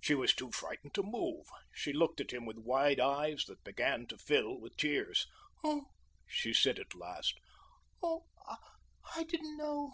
[0.00, 1.46] She was too frightened to move.
[1.72, 5.28] She looked at him with wide eyes that began to fill with tears.
[5.62, 5.84] "Oh,"
[6.26, 7.38] she said, at last,
[8.02, 8.24] "oh
[9.14, 9.92] I didn't know."